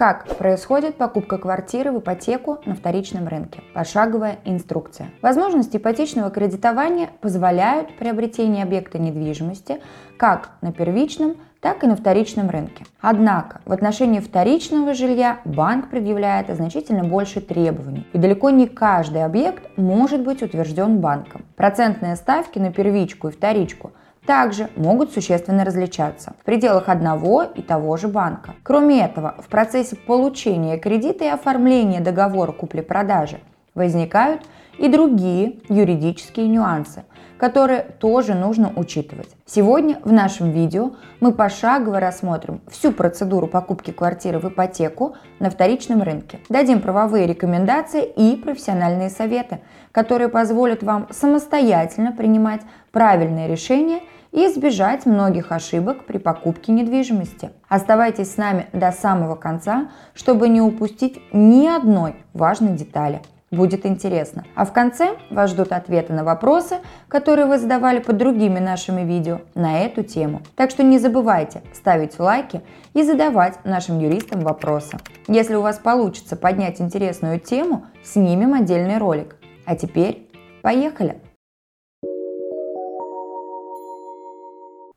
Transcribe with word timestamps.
Как 0.00 0.24
происходит 0.38 0.96
покупка 0.96 1.36
квартиры 1.36 1.92
в 1.92 1.98
ипотеку 1.98 2.58
на 2.64 2.74
вторичном 2.74 3.28
рынке? 3.28 3.62
Пошаговая 3.74 4.38
инструкция. 4.46 5.10
Возможности 5.20 5.76
ипотечного 5.76 6.30
кредитования 6.30 7.10
позволяют 7.20 7.94
приобретение 7.98 8.62
объекта 8.62 8.98
недвижимости 8.98 9.82
как 10.16 10.52
на 10.62 10.72
первичном, 10.72 11.36
так 11.60 11.84
и 11.84 11.86
на 11.86 11.96
вторичном 11.96 12.48
рынке. 12.48 12.86
Однако 13.02 13.60
в 13.66 13.72
отношении 13.72 14.20
вторичного 14.20 14.94
жилья 14.94 15.40
банк 15.44 15.90
предъявляет 15.90 16.48
значительно 16.48 17.04
больше 17.04 17.42
требований, 17.42 18.06
и 18.14 18.18
далеко 18.18 18.48
не 18.48 18.66
каждый 18.66 19.22
объект 19.22 19.64
может 19.76 20.22
быть 20.22 20.42
утвержден 20.42 20.98
банком. 21.00 21.44
Процентные 21.56 22.16
ставки 22.16 22.58
на 22.58 22.72
первичку 22.72 23.28
и 23.28 23.32
вторичку 23.32 23.92
также 24.26 24.68
могут 24.76 25.12
существенно 25.12 25.64
различаться 25.64 26.34
в 26.40 26.44
пределах 26.44 26.88
одного 26.88 27.42
и 27.42 27.62
того 27.62 27.96
же 27.96 28.08
банка. 28.08 28.54
Кроме 28.62 29.04
этого, 29.04 29.34
в 29.38 29.48
процессе 29.48 29.96
получения 29.96 30.78
кредита 30.78 31.24
и 31.24 31.28
оформления 31.28 32.00
договора 32.00 32.52
купли-продажи 32.52 33.40
возникают 33.74 34.42
и 34.78 34.88
другие 34.88 35.60
юридические 35.68 36.48
нюансы, 36.48 37.04
которые 37.38 37.82
тоже 37.82 38.34
нужно 38.34 38.72
учитывать. 38.76 39.28
Сегодня 39.46 39.98
в 40.04 40.12
нашем 40.12 40.50
видео 40.50 40.92
мы 41.20 41.32
пошагово 41.32 42.00
рассмотрим 42.00 42.60
всю 42.70 42.92
процедуру 42.92 43.46
покупки 43.46 43.90
квартиры 43.90 44.38
в 44.38 44.48
ипотеку 44.48 45.16
на 45.38 45.50
вторичном 45.50 46.02
рынке. 46.02 46.40
Дадим 46.48 46.80
правовые 46.80 47.26
рекомендации 47.26 48.04
и 48.04 48.36
профессиональные 48.36 49.10
советы, 49.10 49.60
которые 49.92 50.28
позволят 50.28 50.82
вам 50.82 51.08
самостоятельно 51.10 52.12
принимать 52.12 52.60
правильные 52.92 53.48
решения 53.48 54.00
и 54.32 54.46
избежать 54.46 55.06
многих 55.06 55.52
ошибок 55.52 56.04
при 56.04 56.18
покупке 56.18 56.72
недвижимости. 56.72 57.50
Оставайтесь 57.68 58.32
с 58.32 58.36
нами 58.36 58.66
до 58.72 58.92
самого 58.92 59.34
конца, 59.34 59.90
чтобы 60.14 60.48
не 60.48 60.60
упустить 60.60 61.20
ни 61.32 61.66
одной 61.66 62.14
важной 62.32 62.76
детали. 62.76 63.22
Будет 63.50 63.84
интересно. 63.84 64.44
А 64.54 64.64
в 64.64 64.72
конце 64.72 65.16
вас 65.28 65.50
ждут 65.50 65.72
ответы 65.72 66.12
на 66.12 66.22
вопросы, 66.22 66.76
которые 67.08 67.46
вы 67.46 67.58
задавали 67.58 67.98
под 67.98 68.16
другими 68.16 68.60
нашими 68.60 69.00
видео 69.00 69.40
на 69.56 69.80
эту 69.80 70.04
тему. 70.04 70.42
Так 70.54 70.70
что 70.70 70.84
не 70.84 71.00
забывайте 71.00 71.62
ставить 71.72 72.20
лайки 72.20 72.60
и 72.94 73.02
задавать 73.02 73.64
нашим 73.64 73.98
юристам 73.98 74.40
вопросы. 74.40 74.98
Если 75.26 75.56
у 75.56 75.62
вас 75.62 75.78
получится 75.78 76.36
поднять 76.36 76.80
интересную 76.80 77.40
тему, 77.40 77.86
снимем 78.04 78.54
отдельный 78.54 78.98
ролик. 78.98 79.34
А 79.66 79.74
теперь 79.74 80.30
поехали! 80.62 81.20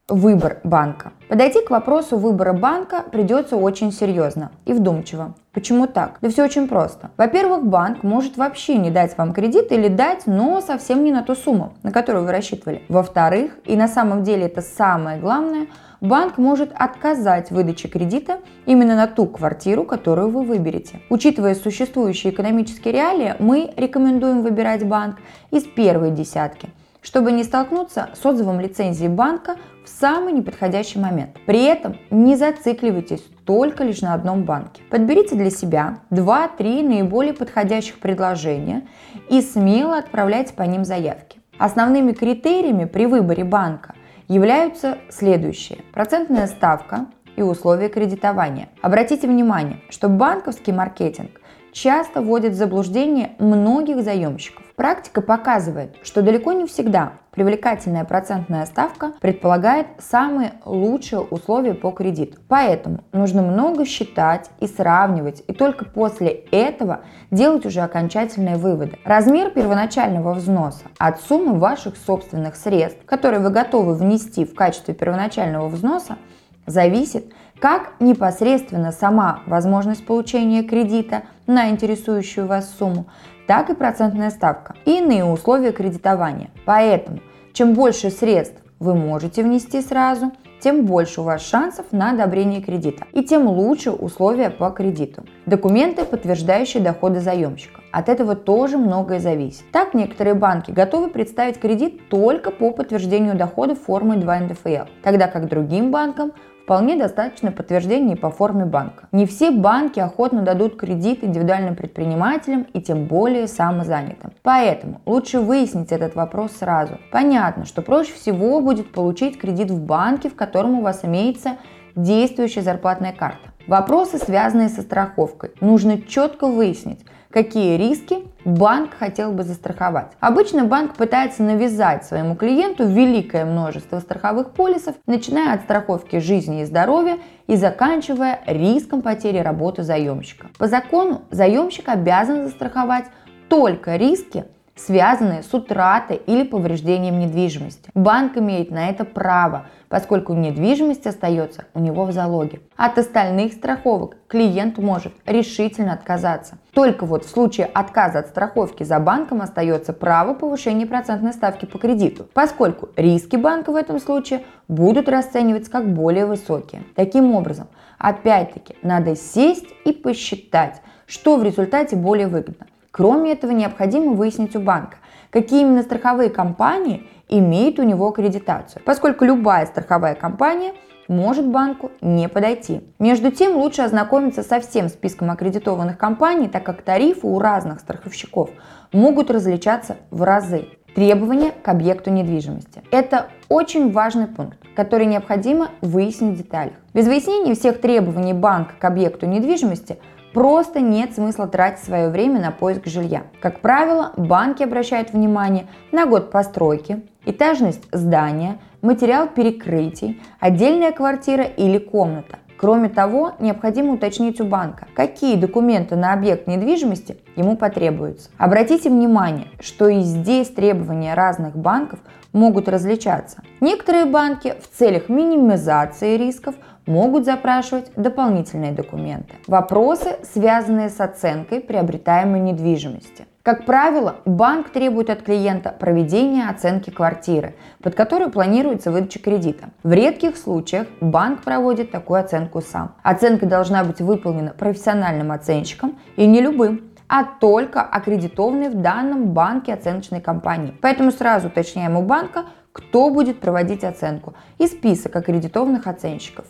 Выбор 0.09 0.59
банка. 0.65 1.13
Подойти 1.29 1.61
к 1.61 1.69
вопросу 1.69 2.17
выбора 2.17 2.51
банка 2.51 3.05
придется 3.09 3.55
очень 3.55 3.93
серьезно 3.93 4.51
и 4.65 4.73
вдумчиво. 4.73 5.33
Почему 5.53 5.87
так? 5.87 6.17
Да 6.21 6.27
все 6.27 6.43
очень 6.43 6.67
просто. 6.67 7.11
Во-первых, 7.15 7.65
банк 7.65 8.03
может 8.03 8.35
вообще 8.35 8.75
не 8.75 8.91
дать 8.91 9.17
вам 9.17 9.31
кредит 9.31 9.71
или 9.71 9.87
дать, 9.87 10.23
но 10.27 10.59
совсем 10.59 11.05
не 11.05 11.13
на 11.13 11.23
ту 11.23 11.35
сумму, 11.35 11.75
на 11.83 11.93
которую 11.93 12.25
вы 12.25 12.33
рассчитывали. 12.33 12.83
Во-вторых, 12.89 13.57
и 13.63 13.77
на 13.77 13.87
самом 13.87 14.23
деле 14.23 14.47
это 14.47 14.61
самое 14.61 15.21
главное, 15.21 15.67
банк 16.01 16.37
может 16.37 16.73
отказать 16.75 17.47
в 17.47 17.55
выдаче 17.55 17.87
кредита 17.87 18.39
именно 18.65 18.97
на 18.97 19.07
ту 19.07 19.25
квартиру, 19.25 19.85
которую 19.85 20.31
вы 20.31 20.43
выберете. 20.43 20.99
Учитывая 21.09 21.55
существующие 21.55 22.33
экономические 22.33 22.93
реалии, 22.93 23.35
мы 23.39 23.73
рекомендуем 23.77 24.41
выбирать 24.41 24.85
банк 24.85 25.15
из 25.49 25.63
первой 25.63 26.11
десятки– 26.11 26.67
чтобы 27.03 27.31
не 27.31 27.43
столкнуться 27.43 28.09
с 28.19 28.25
отзывом 28.25 28.59
лицензии 28.59 29.07
банка 29.07 29.57
в 29.85 29.89
самый 29.89 30.33
неподходящий 30.33 30.97
момент. 30.97 31.37
При 31.45 31.63
этом 31.65 31.97
не 32.09 32.35
зацикливайтесь 32.35 33.23
только 33.45 33.83
лишь 33.83 34.01
на 34.01 34.13
одном 34.13 34.43
банке. 34.43 34.81
Подберите 34.89 35.35
для 35.35 35.51
себя 35.51 35.99
2-3 36.09 36.81
наиболее 36.87 37.33
подходящих 37.33 37.99
предложения 37.99 38.87
и 39.29 39.41
смело 39.41 39.97
отправляйте 39.97 40.53
по 40.53 40.63
ним 40.63 40.85
заявки. 40.85 41.39
Основными 41.59 42.13
критериями 42.13 42.85
при 42.85 43.05
выборе 43.05 43.43
банка 43.43 43.93
являются 44.27 44.97
следующие. 45.09 45.79
Процентная 45.93 46.47
ставка 46.47 47.07
и 47.35 47.41
условия 47.41 47.89
кредитования. 47.89 48.69
Обратите 48.81 49.27
внимание, 49.27 49.81
что 49.89 50.07
банковский 50.07 50.71
маркетинг 50.71 51.41
часто 51.73 52.21
вводит 52.21 52.53
в 52.53 52.55
заблуждение 52.55 53.31
многих 53.39 54.01
заемщиков. 54.03 54.63
Практика 54.75 55.21
показывает, 55.21 55.97
что 56.03 56.21
далеко 56.21 56.53
не 56.53 56.65
всегда 56.65 57.13
привлекательная 57.31 58.05
процентная 58.05 58.65
ставка 58.65 59.13
предполагает 59.19 59.87
самые 59.99 60.53
лучшие 60.65 61.21
условия 61.21 61.73
по 61.73 61.91
кредиту. 61.91 62.39
Поэтому 62.47 62.99
нужно 63.11 63.41
много 63.41 63.85
считать 63.85 64.49
и 64.59 64.67
сравнивать, 64.67 65.43
и 65.47 65.53
только 65.53 65.85
после 65.85 66.29
этого 66.29 67.01
делать 67.31 67.65
уже 67.65 67.81
окончательные 67.81 68.57
выводы. 68.57 68.99
Размер 69.03 69.49
первоначального 69.51 70.33
взноса 70.33 70.85
от 70.97 71.21
суммы 71.21 71.57
ваших 71.59 71.97
собственных 71.97 72.55
средств, 72.55 73.03
которые 73.05 73.39
вы 73.39 73.49
готовы 73.49 73.95
внести 73.95 74.45
в 74.45 74.55
качестве 74.55 74.93
первоначального 74.93 75.67
взноса, 75.67 76.17
зависит 76.65 77.33
как 77.63 77.93
непосредственно 78.01 78.91
сама 78.91 79.39
возможность 79.45 80.05
получения 80.05 80.63
кредита 80.63 81.23
на 81.47 81.69
интересующую 81.69 82.45
вас 82.45 82.69
сумму, 82.77 83.05
так 83.47 83.69
и 83.69 83.73
процентная 83.73 84.31
ставка 84.31 84.75
и 84.83 84.97
иные 84.97 85.23
условия 85.23 85.71
кредитования. 85.71 86.49
Поэтому, 86.65 87.19
чем 87.53 87.73
больше 87.73 88.09
средств 88.09 88.61
вы 88.79 88.95
можете 88.95 89.43
внести 89.43 89.79
сразу, 89.79 90.33
тем 90.59 90.85
больше 90.85 91.21
у 91.21 91.23
вас 91.23 91.41
шансов 91.41 91.85
на 91.93 92.11
одобрение 92.11 92.61
кредита 92.61 93.05
и 93.13 93.23
тем 93.23 93.47
лучше 93.47 93.91
условия 93.91 94.49
по 94.49 94.69
кредиту. 94.71 95.23
Документы, 95.45 96.03
подтверждающие 96.03 96.83
доходы 96.83 97.21
заемщика. 97.21 97.79
От 97.93 98.09
этого 98.09 98.35
тоже 98.35 98.79
многое 98.79 99.19
зависит. 99.19 99.63
Так, 99.71 99.93
некоторые 99.93 100.33
банки 100.33 100.71
готовы 100.71 101.09
представить 101.09 101.59
кредит 101.59 102.09
только 102.09 102.49
по 102.49 102.71
подтверждению 102.71 103.35
дохода 103.35 103.75
формы 103.75 104.17
2 104.17 104.39
НДФЛ, 104.39 104.89
тогда 105.03 105.27
как 105.27 105.47
другим 105.47 105.91
банкам 105.91 106.31
вполне 106.63 106.95
достаточно 106.95 107.51
подтверждений 107.51 108.15
по 108.15 108.31
форме 108.31 108.65
банка. 108.65 109.07
Не 109.11 109.27
все 109.27 109.51
банки 109.51 109.99
охотно 109.99 110.41
дадут 110.41 110.75
кредит 110.75 111.23
индивидуальным 111.23 111.75
предпринимателям 111.75 112.63
и 112.73 112.81
тем 112.81 113.05
более 113.05 113.47
самозанятым. 113.47 114.31
Поэтому 114.41 115.01
лучше 115.05 115.39
выяснить 115.39 115.91
этот 115.91 116.15
вопрос 116.15 116.53
сразу. 116.53 116.97
Понятно, 117.11 117.65
что 117.65 117.83
проще 117.83 118.13
всего 118.13 118.59
будет 118.59 118.91
получить 118.91 119.37
кредит 119.37 119.69
в 119.69 119.79
банке, 119.79 120.29
в 120.29 120.35
котором 120.35 120.79
у 120.79 120.81
вас 120.81 121.05
имеется 121.05 121.57
действующая 121.95 122.63
зарплатная 122.63 123.13
карта. 123.13 123.51
Вопросы, 123.67 124.17
связанные 124.17 124.69
со 124.69 124.81
страховкой, 124.81 125.51
нужно 125.61 126.01
четко 126.01 126.47
выяснить, 126.47 126.99
какие 127.33 127.77
риски 127.77 128.27
банк 128.45 128.91
хотел 128.97 129.31
бы 129.31 129.43
застраховать. 129.43 130.11
Обычно 130.19 130.65
банк 130.65 130.95
пытается 130.95 131.41
навязать 131.41 132.05
своему 132.05 132.35
клиенту 132.35 132.85
великое 132.85 133.43
множество 133.43 133.99
страховых 133.99 134.51
полисов, 134.51 134.95
начиная 135.07 135.55
от 135.55 135.61
страховки 135.63 136.19
жизни 136.19 136.61
и 136.61 136.65
здоровья 136.65 137.17
и 137.47 137.55
заканчивая 137.55 138.41
риском 138.45 139.01
потери 139.01 139.39
работы 139.39 139.81
заемщика. 139.81 140.47
По 140.59 140.67
закону 140.67 141.23
заемщик 141.31 141.89
обязан 141.89 142.43
застраховать 142.43 143.05
только 143.49 143.95
риски, 143.95 144.45
связанные 144.75 145.43
с 145.43 145.53
утратой 145.53 146.17
или 146.17 146.43
повреждением 146.43 147.19
недвижимости. 147.19 147.89
Банк 147.93 148.37
имеет 148.37 148.71
на 148.71 148.89
это 148.89 149.05
право, 149.05 149.67
поскольку 149.87 150.33
недвижимость 150.33 151.05
остается 151.05 151.65
у 151.73 151.79
него 151.79 152.05
в 152.05 152.11
залоге. 152.11 152.61
От 152.75 152.97
остальных 152.97 153.53
страховок 153.53 154.17
клиент 154.27 154.77
может 154.77 155.13
решительно 155.25 155.93
отказаться. 155.93 156.57
Только 156.73 157.05
вот 157.05 157.25
в 157.25 157.29
случае 157.29 157.67
отказа 157.67 158.19
от 158.19 158.27
страховки 158.27 158.83
за 158.83 158.99
банком 158.99 159.41
остается 159.41 159.93
право 159.93 160.33
повышения 160.33 160.87
процентной 160.87 161.33
ставки 161.33 161.65
по 161.65 161.77
кредиту, 161.77 162.27
поскольку 162.33 162.89
риски 162.95 163.35
банка 163.35 163.71
в 163.71 163.75
этом 163.75 163.99
случае 163.99 164.43
будут 164.67 165.07
расцениваться 165.07 165.69
как 165.69 165.87
более 165.93 166.25
высокие. 166.25 166.83
Таким 166.95 167.35
образом, 167.35 167.67
опять-таки, 167.99 168.75
надо 168.81 169.15
сесть 169.15 169.67
и 169.85 169.91
посчитать, 169.91 170.81
что 171.05 171.37
в 171.37 171.43
результате 171.43 171.95
более 171.95 172.27
выгодно. 172.27 172.65
Кроме 172.93 173.31
этого, 173.31 173.51
необходимо 173.53 174.13
выяснить 174.13 174.55
у 174.55 174.59
банка, 174.59 174.97
какие 175.31 175.61
именно 175.61 175.81
страховые 175.81 176.29
компании 176.29 177.07
имеют 177.27 177.79
у 177.79 177.83
него 177.83 178.07
аккредитацию, 178.07 178.83
поскольку 178.85 179.25
любая 179.25 179.65
страховая 179.65 180.13
компания 180.13 180.73
может 181.07 181.47
банку 181.47 181.89
не 182.01 182.29
подойти. 182.29 182.81
Между 182.99 183.31
тем, 183.31 183.57
лучше 183.57 183.81
ознакомиться 183.81 184.43
со 184.43 184.59
всем 184.59 184.89
списком 184.89 185.31
аккредитованных 185.31 185.97
компаний, 185.97 186.47
так 186.47 186.63
как 186.63 186.83
тарифы 186.83 187.25
у 187.25 187.39
разных 187.39 187.79
страховщиков 187.79 188.51
могут 188.91 189.31
различаться 189.31 189.97
в 190.11 190.21
разы. 190.21 190.67
Требования 190.93 191.49
к 191.49 191.67
объекту 191.69 192.11
недвижимости. 192.11 192.83
Это 192.91 193.29
очень 193.49 193.91
важный 193.91 194.27
пункт, 194.27 194.59
который 194.75 195.07
необходимо 195.07 195.69
выяснить 195.81 196.35
в 196.35 196.37
деталях. 196.43 196.75
Без 196.93 197.07
выяснения 197.07 197.55
всех 197.55 197.81
требований 197.81 198.33
банка 198.33 198.73
к 198.79 198.85
объекту 198.85 199.25
недвижимости– 199.25 199.97
Просто 200.33 200.79
нет 200.79 201.13
смысла 201.13 201.47
тратить 201.47 201.83
свое 201.83 202.09
время 202.09 202.41
на 202.41 202.51
поиск 202.51 202.87
жилья. 202.87 203.23
Как 203.39 203.59
правило, 203.59 204.13
банки 204.17 204.63
обращают 204.63 205.13
внимание 205.13 205.67
на 205.91 206.07
год 206.07 206.31
постройки, 206.31 207.03
этажность 207.25 207.83
здания, 207.91 208.57
материал 208.81 209.27
перекрытий, 209.27 210.21
отдельная 210.39 210.91
квартира 210.91 211.43
или 211.43 211.77
комната. 211.77 212.39
Кроме 212.57 212.89
того, 212.89 213.33
необходимо 213.39 213.93
уточнить 213.93 214.39
у 214.39 214.45
банка, 214.45 214.87
какие 214.95 215.35
документы 215.35 215.95
на 215.95 216.13
объект 216.13 216.47
недвижимости 216.47 217.17
ему 217.35 217.57
потребуются. 217.57 218.29
Обратите 218.37 218.89
внимание, 218.89 219.47
что 219.59 219.87
и 219.89 219.99
здесь 219.99 220.47
требования 220.49 221.13
разных 221.13 221.57
банков 221.57 221.99
могут 222.31 222.69
различаться. 222.69 223.43
Некоторые 223.59 224.05
банки 224.05 224.55
в 224.61 224.77
целях 224.77 225.09
минимизации 225.09 226.17
рисков 226.17 226.55
могут 226.85 227.25
запрашивать 227.25 227.91
дополнительные 227.95 228.71
документы. 228.71 229.35
Вопросы, 229.47 230.17
связанные 230.23 230.89
с 230.89 230.99
оценкой 230.99 231.59
приобретаемой 231.59 232.39
недвижимости. 232.39 233.25
Как 233.43 233.65
правило, 233.65 234.15
банк 234.23 234.69
требует 234.69 235.09
от 235.09 235.21
клиента 235.21 235.75
проведения 235.77 236.47
оценки 236.47 236.91
квартиры, 236.91 237.55
под 237.81 237.93
которую 237.93 238.31
планируется 238.31 238.89
выдача 238.89 239.19
кредита. 239.19 239.71
В 239.83 239.91
редких 239.91 240.37
случаях 240.37 240.87
банк 241.01 241.41
проводит 241.43 241.91
такую 241.91 242.21
оценку 242.21 242.61
сам. 242.61 242.95
Оценка 243.03 243.45
должна 243.45 243.83
быть 243.83 243.99
выполнена 243.99 244.51
профессиональным 244.51 245.33
оценщиком 245.33 245.99
и 246.15 246.25
не 246.25 246.39
любым, 246.39 246.93
а 247.09 247.25
только 247.25 247.81
аккредитованной 247.81 248.69
в 248.69 248.81
данном 248.81 249.33
банке 249.33 249.73
оценочной 249.73 250.21
компании. 250.21 250.73
Поэтому 250.81 251.11
сразу 251.11 251.47
уточняем 251.47 251.97
у 251.97 252.01
банка, 252.01 252.45
кто 252.73 253.09
будет 253.09 253.39
проводить 253.39 253.83
оценку 253.83 254.33
и 254.57 254.67
список 254.67 255.15
аккредитованных 255.15 255.87
оценщиков. 255.87 256.45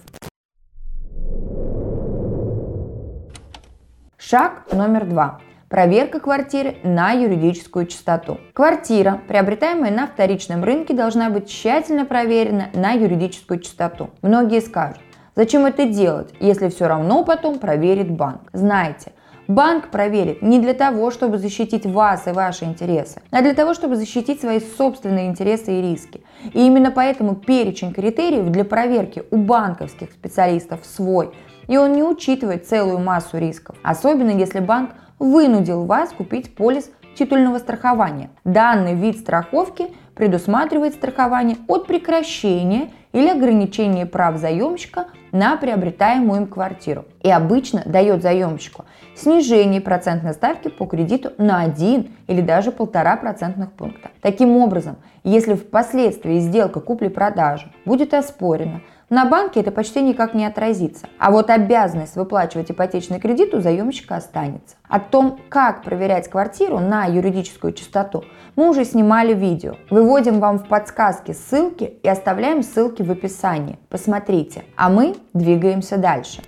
Шаг 4.18 4.64
номер 4.72 5.06
два. 5.06 5.42
Проверка 5.70 6.20
квартиры 6.20 6.78
на 6.84 7.12
юридическую 7.12 7.88
чистоту. 7.88 8.40
Квартира, 8.54 9.22
приобретаемая 9.28 9.92
на 9.92 10.08
вторичном 10.08 10.64
рынке, 10.64 10.94
должна 10.94 11.30
быть 11.30 11.50
тщательно 11.50 12.06
проверена 12.06 12.70
на 12.74 12.92
юридическую 12.92 13.60
чистоту. 13.60 14.12
Многие 14.22 14.62
скажут, 14.62 15.00
зачем 15.36 15.66
это 15.66 15.86
делать, 15.86 16.34
если 16.40 16.70
все 16.70 16.88
равно 16.88 17.26
потом 17.26 17.60
проверит 17.60 18.12
банк. 18.12 18.50
Знаете, 18.54 19.14
Банк 19.48 19.90
проверит 19.90 20.42
не 20.42 20.60
для 20.60 20.74
того, 20.74 21.12
чтобы 21.12 21.38
защитить 21.38 21.86
вас 21.86 22.28
и 22.28 22.32
ваши 22.32 22.64
интересы, 22.64 23.22
а 23.30 23.42
для 23.42 23.54
того, 23.54 23.74
чтобы 23.74 23.98
защитить 23.98 24.40
свои 24.40 24.60
собственные 24.60 25.28
интересы 25.28 25.80
и 25.80 25.82
риски. 25.82 26.22
И 26.54 26.66
именно 26.66 26.92
поэтому 26.92 27.36
перечень 27.36 27.94
критериев 27.94 28.50
для 28.50 28.64
проверки 28.64 29.24
у 29.32 29.38
банковских 29.38 30.12
специалистов 30.12 30.86
свой, 30.86 31.32
и 31.68 31.78
он 31.78 31.94
не 31.94 32.04
учитывает 32.04 32.68
целую 32.68 33.00
массу 33.00 33.38
рисков, 33.38 33.76
особенно 33.84 34.32
если 34.32 34.60
банк 34.60 34.92
вынудил 35.20 35.86
вас 35.86 36.12
купить 36.12 36.56
полис 36.56 36.90
титульного 37.16 37.60
страхования. 37.60 38.30
Данный 38.46 38.96
вид 38.96 39.20
страховки 39.20 39.88
предусматривает 40.16 40.94
страхование 40.94 41.58
от 41.68 41.86
прекращения 41.88 42.92
или 43.14 43.30
ограничения 43.30 44.06
прав 44.06 44.38
заемщика 44.38 45.06
на 45.32 45.56
приобретаемую 45.56 46.42
им 46.42 46.48
квартиру 46.48 47.06
и 47.22 47.30
обычно 47.30 47.84
дает 47.86 48.22
заемщику 48.22 48.86
снижение 49.16 49.80
процентной 49.80 50.34
ставки 50.34 50.68
по 50.68 50.86
кредиту 50.86 51.32
на 51.38 51.62
1 51.62 52.12
или 52.28 52.42
даже 52.42 52.72
1,5 52.72 53.18
процентных 53.22 53.72
пункта. 53.72 54.10
Таким 54.22 54.58
образом, 54.58 54.98
если 55.24 55.54
впоследствии 55.54 56.40
сделка 56.40 56.80
купли-продажи 56.80 57.72
будет 57.86 58.14
оспорена, 58.14 58.82
на 59.14 59.26
банке 59.26 59.60
это 59.60 59.72
почти 59.72 60.02
никак 60.02 60.34
не 60.34 60.44
отразится. 60.44 61.08
А 61.20 61.30
вот 61.30 61.52
обязанность 61.52 62.16
выплачивать 62.16 62.72
ипотечный 62.72 63.20
кредит 63.20 63.54
у 63.54 63.62
заемщика 63.62 64.16
останется. 64.16 64.76
О 64.90 65.00
том, 65.00 65.40
как 65.50 65.84
проверять 65.84 66.28
квартиру 66.28 66.80
на 66.80 67.06
юридическую 67.06 67.74
чистоту, 67.74 68.24
мы 68.56 68.68
уже 68.68 68.86
снимали 68.86 69.36
видео. 69.36 69.76
Выводим 69.92 70.40
вам 70.40 70.58
в 70.58 70.68
подсказки 70.68 71.32
ссылки 71.32 71.84
и 71.84 72.10
оставляем 72.10 72.64
ссылки 72.64 73.04
в 73.04 73.12
описании. 73.12 73.78
Посмотрите. 73.88 74.64
А 74.76 74.90
мы 74.90 75.16
двигаемся 75.36 75.98
дальше. 75.98 76.42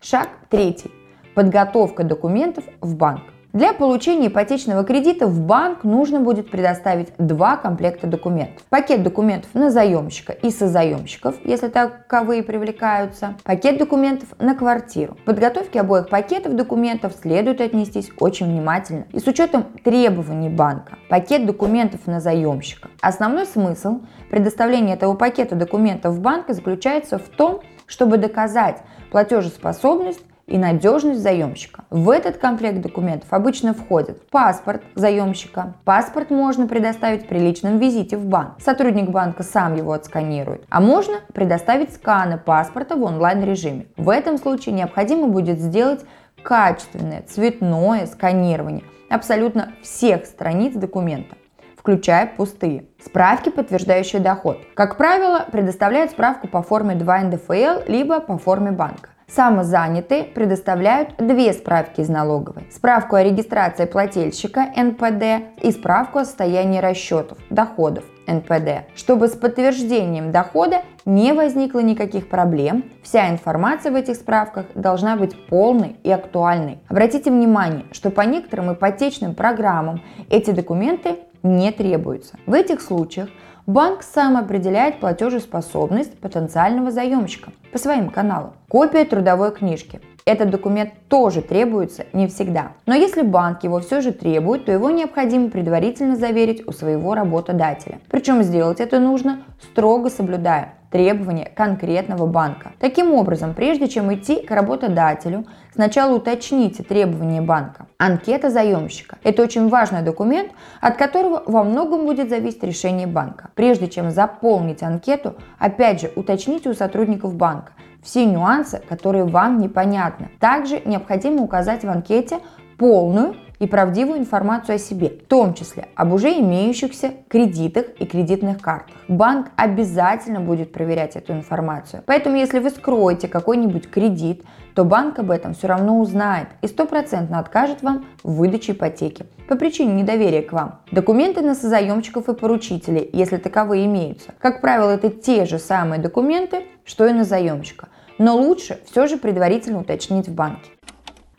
Шаг 0.00 0.28
третий. 0.48 0.92
Подготовка 1.34 2.04
документов 2.04 2.62
в 2.80 2.94
банк. 2.94 3.22
Для 3.52 3.74
получения 3.74 4.28
ипотечного 4.28 4.82
кредита 4.82 5.26
в 5.26 5.38
банк 5.40 5.84
нужно 5.84 6.20
будет 6.20 6.50
предоставить 6.50 7.08
два 7.18 7.58
комплекта 7.58 8.06
документов. 8.06 8.64
Пакет 8.70 9.02
документов 9.02 9.50
на 9.52 9.70
заемщика 9.70 10.32
и 10.32 10.48
созаемщиков, 10.48 11.34
если 11.44 11.68
таковые 11.68 12.42
привлекаются. 12.42 13.34
Пакет 13.44 13.76
документов 13.76 14.30
на 14.38 14.54
квартиру. 14.54 15.16
К 15.16 15.24
подготовке 15.26 15.80
обоих 15.80 16.08
пакетов 16.08 16.56
документов 16.56 17.12
следует 17.20 17.60
отнестись 17.60 18.10
очень 18.18 18.46
внимательно 18.46 19.04
и 19.12 19.18
с 19.18 19.26
учетом 19.26 19.64
требований 19.84 20.48
банка. 20.48 20.96
Пакет 21.10 21.44
документов 21.44 22.06
на 22.06 22.20
заемщика. 22.20 22.88
Основной 23.02 23.44
смысл 23.44 24.00
предоставления 24.30 24.94
этого 24.94 25.12
пакета 25.12 25.56
документов 25.56 26.14
в 26.14 26.20
банк 26.20 26.46
заключается 26.48 27.18
в 27.18 27.28
том, 27.28 27.60
чтобы 27.86 28.16
доказать 28.16 28.78
платежеспособность 29.10 30.22
и 30.52 30.58
надежность 30.58 31.20
заемщика. 31.20 31.84
В 31.88 32.10
этот 32.10 32.36
комплект 32.36 32.82
документов 32.82 33.32
обычно 33.32 33.72
входит 33.72 34.28
паспорт 34.28 34.82
заемщика. 34.94 35.72
Паспорт 35.86 36.30
можно 36.30 36.68
предоставить 36.68 37.26
при 37.26 37.38
личном 37.38 37.78
визите 37.78 38.18
в 38.18 38.26
банк. 38.26 38.60
Сотрудник 38.60 39.08
банка 39.08 39.42
сам 39.44 39.76
его 39.76 39.92
отсканирует. 39.92 40.66
А 40.68 40.82
можно 40.82 41.20
предоставить 41.32 41.94
сканы 41.94 42.36
паспорта 42.36 42.96
в 42.96 43.02
онлайн-режиме. 43.02 43.86
В 43.96 44.10
этом 44.10 44.36
случае 44.36 44.74
необходимо 44.74 45.28
будет 45.28 45.58
сделать 45.58 46.04
качественное 46.42 47.22
цветное 47.22 48.06
сканирование 48.06 48.84
абсолютно 49.08 49.72
всех 49.82 50.26
страниц 50.26 50.74
документа 50.74 51.36
включая 51.78 52.28
пустые. 52.28 52.84
Справки, 53.04 53.48
подтверждающие 53.48 54.22
доход. 54.22 54.56
Как 54.74 54.96
правило, 54.96 55.44
предоставляют 55.50 56.12
справку 56.12 56.46
по 56.46 56.62
форме 56.62 56.94
2 56.94 57.18
НДФЛ, 57.22 57.90
либо 57.90 58.20
по 58.20 58.38
форме 58.38 58.70
банка. 58.70 59.08
Самозанятые 59.34 60.24
предоставляют 60.24 61.14
две 61.16 61.54
справки 61.54 62.02
из 62.02 62.10
налоговой. 62.10 62.66
Справку 62.70 63.16
о 63.16 63.22
регистрации 63.22 63.86
плательщика 63.86 64.66
НПД 64.76 65.56
и 65.62 65.70
справку 65.70 66.18
о 66.18 66.26
состоянии 66.26 66.80
расчетов, 66.80 67.38
доходов 67.48 68.04
НПД. 68.26 68.84
Чтобы 68.94 69.28
с 69.28 69.32
подтверждением 69.32 70.32
дохода 70.32 70.82
не 71.06 71.32
возникло 71.32 71.78
никаких 71.78 72.28
проблем, 72.28 72.84
вся 73.02 73.30
информация 73.30 73.90
в 73.90 73.94
этих 73.94 74.16
справках 74.16 74.66
должна 74.74 75.16
быть 75.16 75.34
полной 75.46 75.96
и 76.02 76.10
актуальной. 76.10 76.80
Обратите 76.88 77.30
внимание, 77.30 77.86
что 77.90 78.10
по 78.10 78.20
некоторым 78.20 78.74
ипотечным 78.74 79.34
программам 79.34 80.02
эти 80.28 80.50
документы 80.50 81.16
не 81.42 81.72
требуются. 81.72 82.36
В 82.44 82.52
этих 82.52 82.82
случаях 82.82 83.30
банк 83.66 84.02
сам 84.02 84.36
определяет 84.36 85.00
платежеспособность 85.00 86.18
потенциального 86.18 86.90
заемщика 86.90 87.52
по 87.72 87.78
своим 87.78 88.10
каналам. 88.10 88.52
Копия 88.68 89.04
трудовой 89.04 89.52
книжки. 89.52 90.00
Этот 90.24 90.50
документ 90.50 90.90
тоже 91.08 91.42
требуется 91.42 92.06
не 92.12 92.28
всегда. 92.28 92.72
Но 92.86 92.94
если 92.94 93.22
банк 93.22 93.64
его 93.64 93.80
все 93.80 94.00
же 94.00 94.12
требует, 94.12 94.66
то 94.66 94.72
его 94.72 94.90
необходимо 94.90 95.50
предварительно 95.50 96.16
заверить 96.16 96.66
у 96.68 96.72
своего 96.72 97.14
работодателя. 97.14 97.98
Причем 98.08 98.42
сделать 98.42 98.80
это 98.80 99.00
нужно 99.00 99.42
строго 99.60 100.10
соблюдая 100.10 100.74
требования 100.92 101.50
конкретного 101.54 102.26
банка. 102.26 102.72
Таким 102.78 103.12
образом, 103.12 103.54
прежде 103.54 103.88
чем 103.88 104.14
идти 104.14 104.36
к 104.42 104.50
работодателю, 104.50 105.46
сначала 105.74 106.14
уточните 106.14 106.82
требования 106.82 107.40
банка. 107.40 107.86
Анкета 107.98 108.50
заемщика– 108.50 109.18
это 109.24 109.42
очень 109.42 109.68
важный 109.68 110.02
документ, 110.02 110.52
от 110.80 110.96
которого 110.96 111.42
во 111.46 111.64
многом 111.64 112.04
будет 112.04 112.28
зависеть 112.28 112.62
решение 112.62 113.06
банка. 113.06 113.50
Прежде 113.54 113.88
чем 113.88 114.10
заполнить 114.10 114.82
анкету, 114.82 115.34
опять 115.58 116.02
же 116.02 116.12
уточните 116.14 116.68
у 116.68 116.74
сотрудников 116.74 117.34
банка 117.34 117.72
все 118.02 118.26
нюансы, 118.26 118.82
которые 118.88 119.24
вам 119.24 119.58
непонятны. 119.58 120.28
Также 120.40 120.82
необходимо 120.84 121.42
указать 121.42 121.84
в 121.84 121.88
анкете 121.88 122.40
полную 122.76 123.36
и 123.62 123.66
правдивую 123.68 124.18
информацию 124.18 124.74
о 124.74 124.78
себе, 124.78 125.08
в 125.08 125.28
том 125.28 125.54
числе 125.54 125.86
об 125.94 126.12
уже 126.12 126.30
имеющихся 126.40 127.12
кредитах 127.28 127.84
и 128.00 128.06
кредитных 128.06 128.60
картах. 128.60 128.96
Банк 129.06 129.52
обязательно 129.54 130.40
будет 130.40 130.72
проверять 130.72 131.14
эту 131.14 131.32
информацию. 131.32 132.02
Поэтому, 132.04 132.36
если 132.36 132.58
вы 132.58 132.70
скроете 132.70 133.28
какой-нибудь 133.28 133.88
кредит, 133.88 134.42
то 134.74 134.84
банк 134.84 135.20
об 135.20 135.30
этом 135.30 135.54
все 135.54 135.68
равно 135.68 136.00
узнает 136.00 136.48
и 136.60 136.66
стопроцентно 136.66 137.38
откажет 137.38 137.82
вам 137.82 138.06
в 138.24 138.34
выдаче 138.34 138.72
ипотеки 138.72 139.26
по 139.46 139.54
причине 139.54 139.92
недоверия 140.02 140.42
к 140.42 140.52
вам. 140.52 140.80
Документы 140.90 141.40
на 141.42 141.54
созаемщиков 141.54 142.28
и 142.28 142.34
поручителей, 142.34 143.08
если 143.12 143.36
таковые 143.36 143.86
имеются. 143.86 144.34
Как 144.40 144.60
правило, 144.60 144.90
это 144.90 145.08
те 145.08 145.44
же 145.44 145.60
самые 145.60 146.00
документы, 146.00 146.64
что 146.84 147.06
и 147.06 147.12
на 147.12 147.22
заемщика. 147.22 147.90
Но 148.18 148.36
лучше 148.36 148.80
все 148.90 149.06
же 149.06 149.18
предварительно 149.18 149.78
уточнить 149.78 150.26
в 150.26 150.34
банке. 150.34 150.70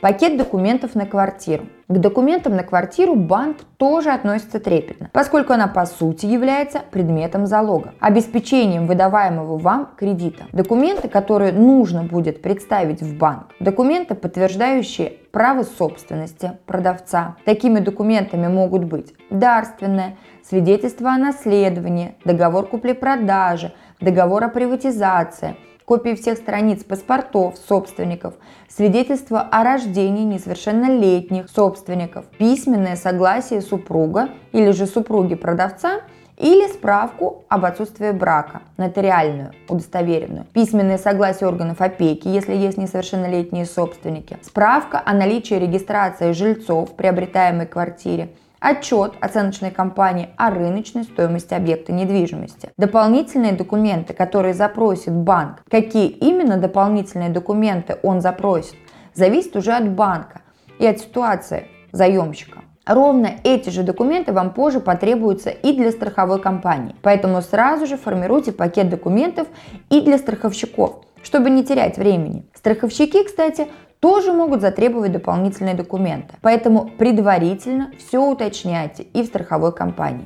Пакет 0.04 0.36
документов 0.36 0.96
на 0.96 1.06
квартиру. 1.06 1.64
К 1.88 1.98
документам 1.98 2.58
на 2.58 2.64
квартиру 2.64 3.16
банк 3.16 3.60
тоже 3.78 4.10
относится 4.10 4.60
трепетно, 4.60 5.10
поскольку 5.14 5.54
она 5.54 5.68
по 5.68 5.86
сути 5.86 6.26
является 6.26 6.82
предметом 6.92 7.48
залога, 7.48 7.94
обеспечением 8.02 8.86
выдаваемого 8.86 9.58
вам 9.58 9.92
кредита. 9.96 10.44
Документы, 10.52 11.08
которые 11.08 11.54
нужно 11.54 12.04
будет 12.04 12.42
представить 12.42 13.02
в 13.02 13.18
банк. 13.18 13.46
Документы, 13.62 14.14
подтверждающие 14.16 15.14
право 15.32 15.64
собственности 15.64 16.52
продавца. 16.66 17.38
Такими 17.46 17.80
документами 17.80 18.50
могут 18.50 18.84
быть 18.84 19.14
дарственное, 19.30 20.18
свидетельство 20.44 21.12
о 21.12 21.18
наследовании, 21.18 22.16
договор 22.26 22.68
купли-продажи, 22.68 23.72
договор 24.02 24.44
о 24.44 24.50
приватизации, 24.50 25.56
копии 25.86 26.16
всех 26.16 26.38
страниц 26.38 26.84
паспортов 26.84 27.56
собственников, 27.68 28.36
свидетельство 28.70 29.42
о 29.42 29.64
рождении 29.64 30.24
несовершеннолетних 30.24 31.50
собственников, 31.50 32.26
письменное 32.38 32.96
согласие 32.96 33.62
супруга 33.62 34.30
или 34.52 34.72
же 34.72 34.88
супруги 34.88 35.36
продавца 35.36 36.02
или 36.38 36.68
справку 36.68 37.46
об 37.48 37.66
отсутствии 37.66 38.12
брака, 38.12 38.64
нотариальную, 38.78 39.52
удостоверенную, 39.70 40.46
письменное 40.52 40.98
согласие 40.98 41.48
органов 41.48 41.80
опеки, 41.80 42.28
если 42.28 42.56
есть 42.56 42.78
несовершеннолетние 42.78 43.66
собственники, 43.66 44.38
справка 44.42 45.02
о 45.06 45.14
наличии 45.14 45.54
регистрации 45.56 46.32
жильцов 46.32 46.90
в 46.90 46.94
приобретаемой 46.96 47.68
квартире, 47.68 48.30
отчет 48.64 49.14
оценочной 49.20 49.72
компании 49.72 50.30
о 50.38 50.50
рыночной 50.50 51.04
стоимости 51.04 51.54
объекта 51.54 51.92
недвижимости. 51.92 52.72
Дополнительные 52.78 53.52
документы, 53.52 54.14
которые 54.14 54.54
запросит 54.54 55.12
банк, 55.12 55.64
какие 55.70 56.08
именно 56.08 56.58
дополнительные 56.58 57.30
документы 57.30 57.98
он 58.04 58.22
запросит, 58.22 58.76
зависит 59.14 59.58
уже 59.58 59.74
от 59.74 59.90
банка 59.92 60.42
и 60.80 60.88
от 60.88 61.00
ситуации 61.00 61.68
заемщика. 61.92 62.60
Ровно 62.86 63.32
эти 63.44 63.70
же 63.70 63.84
документы 63.84 64.32
вам 64.32 64.54
позже 64.54 64.80
потребуются 64.80 65.50
и 65.50 65.74
для 65.74 65.92
страховой 65.92 66.42
компании. 66.42 66.96
Поэтому 67.02 67.42
сразу 67.42 67.86
же 67.86 67.98
формируйте 67.98 68.54
пакет 68.54 68.90
документов 68.90 69.48
и 69.90 70.00
для 70.00 70.18
страховщиков, 70.18 71.02
чтобы 71.22 71.50
не 71.50 71.66
терять 71.66 71.98
времени. 71.98 72.46
Страховщики, 72.54 73.24
кстати, 73.26 73.68
тоже 74.04 74.34
могут 74.34 74.60
затребовать 74.60 75.14
дополнительные 75.14 75.76
документы. 75.76 76.36
Поэтому 76.42 76.90
предварительно 76.98 77.94
все 77.98 78.20
уточняйте 78.20 79.04
и 79.04 79.24
в 79.24 79.28
страховой 79.28 79.74
компании. 79.74 80.26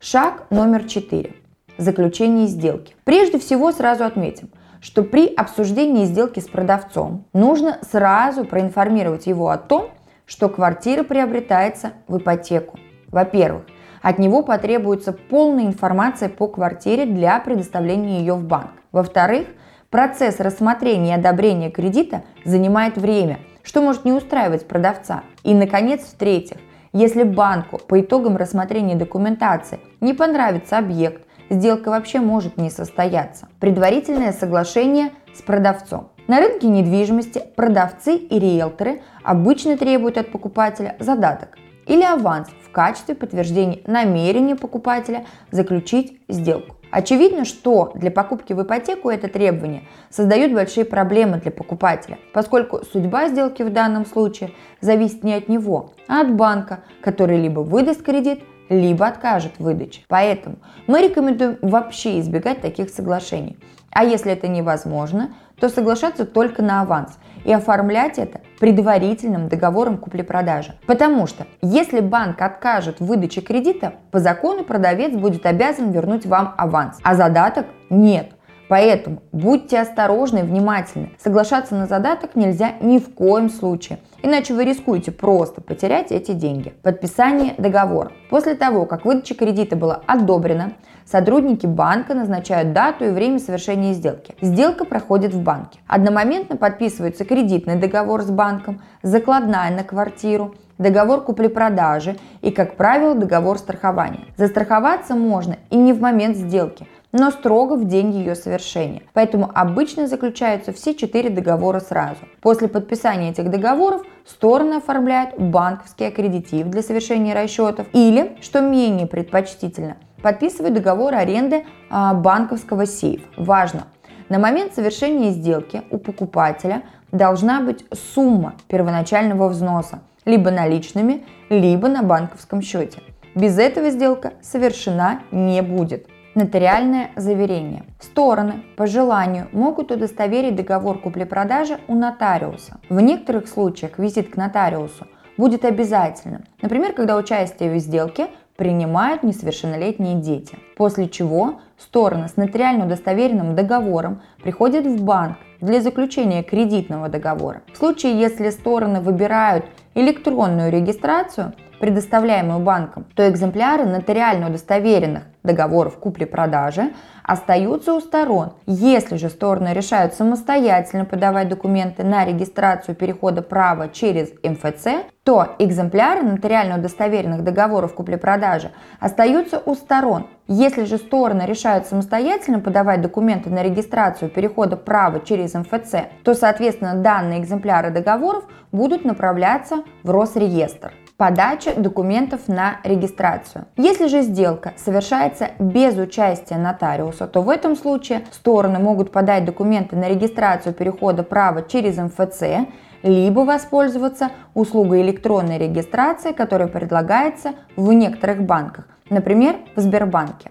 Шаг 0.00 0.46
номер 0.50 0.88
четыре. 0.88 1.34
Заключение 1.78 2.48
сделки. 2.48 2.96
Прежде 3.04 3.38
всего 3.38 3.70
сразу 3.70 4.02
отметим, 4.02 4.50
что 4.80 5.04
при 5.04 5.32
обсуждении 5.32 6.04
сделки 6.04 6.40
с 6.40 6.48
продавцом 6.48 7.26
нужно 7.32 7.78
сразу 7.88 8.44
проинформировать 8.44 9.28
его 9.28 9.50
о 9.50 9.56
том, 9.56 9.90
что 10.26 10.48
квартира 10.48 11.04
приобретается 11.04 11.92
в 12.08 12.18
ипотеку. 12.18 12.76
Во-первых, 13.06 13.62
от 14.02 14.18
него 14.18 14.42
потребуется 14.42 15.12
полная 15.12 15.66
информация 15.66 16.28
по 16.28 16.48
квартире 16.48 17.06
для 17.06 17.38
предоставления 17.38 18.18
ее 18.18 18.34
в 18.34 18.42
банк. 18.42 18.79
Во-вторых, 18.92 19.46
Процесс 19.90 20.38
рассмотрения 20.38 21.10
и 21.10 21.18
одобрения 21.18 21.68
кредита 21.68 22.22
занимает 22.44 22.96
время, 22.96 23.40
что 23.64 23.82
может 23.82 24.04
не 24.04 24.12
устраивать 24.12 24.68
продавца. 24.68 25.24
И, 25.42 25.52
наконец, 25.52 26.02
в-третьих, 26.02 26.58
если 26.92 27.24
банку 27.24 27.78
по 27.78 28.00
итогам 28.00 28.36
рассмотрения 28.36 28.94
документации 28.94 29.80
не 30.00 30.14
понравится 30.14 30.78
объект, 30.78 31.26
сделка 31.50 31.88
вообще 31.88 32.20
может 32.20 32.56
не 32.56 32.70
состояться. 32.70 33.48
Предварительное 33.58 34.32
соглашение 34.32 35.10
с 35.34 35.42
продавцом. 35.42 36.10
На 36.28 36.38
рынке 36.38 36.68
недвижимости 36.68 37.42
продавцы 37.56 38.14
и 38.14 38.38
риэлторы 38.38 39.02
обычно 39.24 39.76
требуют 39.76 40.18
от 40.18 40.30
покупателя 40.30 40.94
задаток 41.00 41.58
или 41.90 42.04
аванс 42.04 42.48
в 42.64 42.70
качестве 42.70 43.16
подтверждения 43.16 43.80
намерения 43.84 44.54
покупателя 44.54 45.26
заключить 45.50 46.20
сделку. 46.28 46.76
Очевидно, 46.92 47.44
что 47.44 47.90
для 47.94 48.12
покупки 48.12 48.52
в 48.52 48.62
ипотеку 48.62 49.10
это 49.10 49.26
требование 49.26 49.82
создает 50.08 50.54
большие 50.54 50.84
проблемы 50.84 51.38
для 51.38 51.50
покупателя, 51.50 52.18
поскольку 52.32 52.84
судьба 52.92 53.28
сделки 53.28 53.62
в 53.62 53.72
данном 53.72 54.06
случае 54.06 54.52
зависит 54.80 55.24
не 55.24 55.34
от 55.34 55.48
него, 55.48 55.92
а 56.06 56.20
от 56.20 56.32
банка, 56.32 56.84
который 57.00 57.40
либо 57.40 57.60
выдаст 57.60 58.02
кредит, 58.02 58.40
либо 58.68 59.08
откажет 59.08 59.52
в 59.58 59.64
выдаче. 59.64 60.02
Поэтому 60.06 60.56
мы 60.86 61.02
рекомендуем 61.02 61.58
вообще 61.60 62.20
избегать 62.20 62.60
таких 62.60 62.90
соглашений. 62.90 63.58
А 63.90 64.04
если 64.04 64.30
это 64.30 64.46
невозможно, 64.46 65.34
то 65.60 65.68
соглашаться 65.68 66.24
только 66.24 66.62
на 66.62 66.80
аванс 66.80 67.18
и 67.44 67.52
оформлять 67.52 68.18
это 68.18 68.40
предварительным 68.58 69.48
договором 69.48 69.98
купли-продажи. 69.98 70.74
Потому 70.86 71.26
что 71.26 71.46
если 71.62 72.00
банк 72.00 72.40
откажет 72.42 73.00
в 73.00 73.06
выдаче 73.06 73.40
кредита, 73.40 73.94
по 74.10 74.18
закону 74.18 74.64
продавец 74.64 75.12
будет 75.12 75.46
обязан 75.46 75.90
вернуть 75.90 76.26
вам 76.26 76.54
аванс, 76.58 76.98
а 77.02 77.14
задаток 77.14 77.66
нет. 77.88 78.32
Поэтому 78.70 79.20
будьте 79.32 79.80
осторожны 79.80 80.38
и 80.38 80.42
внимательны. 80.42 81.10
Соглашаться 81.18 81.74
на 81.74 81.86
задаток 81.86 82.36
нельзя 82.36 82.74
ни 82.80 82.98
в 82.98 83.12
коем 83.12 83.50
случае, 83.50 83.98
иначе 84.22 84.54
вы 84.54 84.64
рискуете 84.64 85.10
просто 85.10 85.60
потерять 85.60 86.12
эти 86.12 86.30
деньги. 86.30 86.72
Подписание 86.84 87.54
договора. 87.58 88.12
После 88.30 88.54
того, 88.54 88.86
как 88.86 89.04
выдача 89.04 89.34
кредита 89.34 89.74
была 89.74 90.02
одобрена, 90.06 90.74
сотрудники 91.04 91.66
банка 91.66 92.14
назначают 92.14 92.72
дату 92.72 93.06
и 93.06 93.10
время 93.10 93.40
совершения 93.40 93.92
сделки. 93.92 94.36
Сделка 94.40 94.84
проходит 94.84 95.34
в 95.34 95.42
банке. 95.42 95.80
Одномоментно 95.88 96.56
подписывается 96.56 97.24
кредитный 97.24 97.74
договор 97.74 98.22
с 98.22 98.30
банком, 98.30 98.82
закладная 99.02 99.72
на 99.72 99.82
квартиру, 99.82 100.54
договор 100.78 101.24
купли-продажи 101.24 102.18
и, 102.40 102.52
как 102.52 102.76
правило, 102.76 103.16
договор 103.16 103.58
страхования. 103.58 104.28
Застраховаться 104.36 105.16
можно 105.16 105.56
и 105.70 105.76
не 105.76 105.92
в 105.92 106.00
момент 106.00 106.36
сделки– 106.36 106.86
но 107.12 107.30
строго 107.30 107.74
в 107.74 107.86
день 107.86 108.12
ее 108.12 108.34
совершения. 108.34 109.02
Поэтому 109.12 109.50
обычно 109.54 110.06
заключаются 110.06 110.72
все 110.72 110.94
четыре 110.94 111.30
договора 111.30 111.80
сразу. 111.80 112.20
После 112.40 112.68
подписания 112.68 113.30
этих 113.30 113.50
договоров 113.50 114.02
стороны 114.26 114.74
оформляют 114.74 115.38
банковский 115.38 116.06
аккредитив 116.06 116.68
для 116.68 116.82
совершения 116.82 117.34
расчетов 117.34 117.86
или, 117.92 118.36
что 118.40 118.60
менее 118.60 119.06
предпочтительно, 119.06 119.96
подписывают 120.22 120.74
договор 120.74 121.14
аренды 121.14 121.64
а, 121.90 122.14
банковского 122.14 122.86
сейфа. 122.86 123.26
Важно! 123.36 123.86
На 124.28 124.38
момент 124.38 124.74
совершения 124.74 125.30
сделки 125.30 125.82
у 125.90 125.98
покупателя 125.98 126.82
должна 127.10 127.60
быть 127.60 127.84
сумма 127.92 128.54
первоначального 128.68 129.48
взноса 129.48 130.00
либо 130.24 130.50
наличными, 130.50 131.24
либо 131.48 131.88
на 131.88 132.02
банковском 132.02 132.62
счете. 132.62 133.02
Без 133.34 133.58
этого 133.58 133.90
сделка 133.90 134.34
совершена 134.42 135.22
не 135.32 135.62
будет. 135.62 136.06
Нотариальное 136.36 137.10
заверение. 137.16 137.82
Стороны 137.98 138.62
по 138.76 138.86
желанию 138.86 139.48
могут 139.50 139.90
удостоверить 139.90 140.54
договор 140.54 141.00
купли-продажи 141.00 141.80
у 141.88 141.96
нотариуса. 141.96 142.78
В 142.88 143.00
некоторых 143.00 143.48
случаях 143.48 143.98
визит 143.98 144.30
к 144.30 144.36
нотариусу 144.36 145.08
будет 145.36 145.64
обязательным. 145.64 146.44
Например, 146.62 146.92
когда 146.92 147.16
участие 147.16 147.74
в 147.74 147.78
сделке 147.80 148.28
принимают 148.54 149.24
несовершеннолетние 149.24 150.16
дети. 150.16 150.56
После 150.76 151.08
чего 151.08 151.60
стороны 151.78 152.28
с 152.28 152.36
нотариально 152.36 152.86
удостоверенным 152.86 153.56
договором 153.56 154.22
приходят 154.40 154.86
в 154.86 155.02
банк 155.02 155.38
для 155.60 155.80
заключения 155.80 156.44
кредитного 156.44 157.08
договора. 157.08 157.62
В 157.72 157.76
случае, 157.78 158.20
если 158.20 158.50
стороны 158.50 159.00
выбирают 159.00 159.64
электронную 159.94 160.70
регистрацию, 160.70 161.54
предоставляемую 161.80 162.60
банком, 162.60 163.06
то 163.14 163.28
экземпляры 163.28 163.86
нотариально 163.86 164.48
удостоверенных 164.48 165.24
договоров 165.42 165.96
купли-продажи 165.98 166.92
остаются 167.24 167.94
у 167.94 168.00
сторон. 168.00 168.52
Если 168.66 169.16
же 169.16 169.30
стороны 169.30 169.72
решают 169.72 170.14
самостоятельно 170.14 171.04
подавать 171.04 171.48
документы 171.48 172.04
на 172.04 172.24
регистрацию 172.24 172.94
перехода 172.94 173.40
права 173.40 173.88
через 173.88 174.30
МФЦ, 174.42 175.06
то 175.24 175.54
экземпляры 175.58 176.22
нотариально 176.22 176.78
удостоверенных 176.78 177.44
договоров 177.44 177.94
купли-продажи 177.94 178.72
остаются 178.98 179.62
у 179.64 179.74
сторон. 179.74 180.26
Если 180.46 180.84
же 180.84 180.98
стороны 180.98 181.42
решают 181.46 181.86
самостоятельно 181.86 182.60
подавать 182.60 183.00
документы 183.00 183.48
на 183.48 183.62
регистрацию 183.62 184.30
перехода 184.30 184.76
права 184.76 185.20
через 185.20 185.54
МФЦ, 185.54 185.94
то, 186.24 186.34
соответственно, 186.34 186.94
данные 186.94 187.40
экземпляры 187.40 187.90
договоров 187.90 188.44
будут 188.72 189.04
направляться 189.04 189.84
в 190.02 190.10
Росреестр 190.10 190.92
подача 191.20 191.74
документов 191.74 192.48
на 192.48 192.80
регистрацию. 192.82 193.66
Если 193.76 194.06
же 194.06 194.22
сделка 194.22 194.72
совершается 194.78 195.50
без 195.58 195.94
участия 195.98 196.56
нотариуса, 196.56 197.26
то 197.26 197.42
в 197.42 197.50
этом 197.50 197.76
случае 197.76 198.22
стороны 198.30 198.78
могут 198.78 199.12
подать 199.12 199.44
документы 199.44 199.96
на 199.96 200.08
регистрацию 200.08 200.72
перехода 200.72 201.22
права 201.22 201.60
через 201.60 201.98
МФЦ, 201.98 202.66
либо 203.02 203.40
воспользоваться 203.40 204.30
услугой 204.54 205.02
электронной 205.02 205.58
регистрации, 205.58 206.32
которая 206.32 206.68
предлагается 206.68 207.52
в 207.76 207.92
некоторых 207.92 208.40
банках, 208.40 208.86
например, 209.10 209.56
в 209.76 209.80
Сбербанке. 209.82 210.50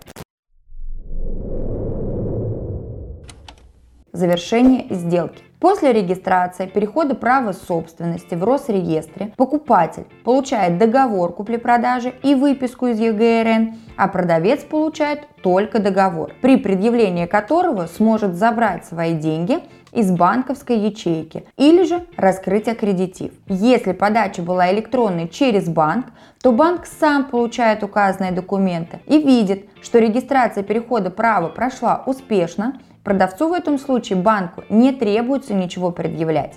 Завершение 4.11 4.85
сделки. 4.91 5.48
После 5.59 5.91
регистрации 5.91 6.67
перехода 6.67 7.15
права 7.15 7.51
собственности 7.51 8.33
в 8.33 8.45
Росреестре 8.45 9.33
покупатель 9.35 10.05
получает 10.23 10.77
договор 10.77 11.33
купли-продажи 11.33 12.13
и 12.23 12.33
выписку 12.33 12.87
из 12.87 12.99
ЕГРН, 12.99 13.75
а 13.97 14.07
продавец 14.07 14.63
получает 14.63 15.27
только 15.43 15.79
договор, 15.79 16.31
при 16.41 16.55
предъявлении 16.55 17.25
которого 17.25 17.87
сможет 17.87 18.35
забрать 18.35 18.85
свои 18.85 19.13
деньги 19.15 19.59
из 19.91 20.09
банковской 20.11 20.77
ячейки 20.77 21.45
или 21.57 21.83
же 21.83 22.05
раскрыть 22.15 22.69
аккредитив. 22.69 23.33
Если 23.47 23.91
подача 23.91 24.41
была 24.41 24.71
электронной 24.71 25.27
через 25.27 25.67
банк, 25.67 26.05
то 26.41 26.53
банк 26.53 26.85
сам 26.85 27.25
получает 27.25 27.83
указанные 27.83 28.31
документы 28.31 28.99
и 29.07 29.21
видит, 29.21 29.65
что 29.81 29.99
регистрация 29.99 30.63
перехода 30.63 31.09
права 31.09 31.49
прошла 31.49 32.01
успешно, 32.05 32.79
продавцу 33.09 33.49
в 33.49 33.53
этом 33.53 33.79
случае 33.79 34.19
банку 34.19 34.63
не 34.69 34.91
требуется 34.91 35.55
ничего 35.55 35.89
предъявлять. 35.89 36.53